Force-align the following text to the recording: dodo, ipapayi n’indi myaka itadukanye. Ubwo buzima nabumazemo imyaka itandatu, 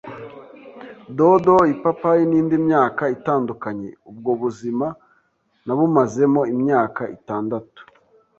dodo, 1.17 1.55
ipapayi 1.73 2.23
n’indi 2.27 2.55
myaka 2.67 3.03
itadukanye. 3.15 3.89
Ubwo 4.09 4.31
buzima 4.41 4.87
nabumazemo 5.65 6.41
imyaka 6.53 7.01
itandatu, 7.17 7.79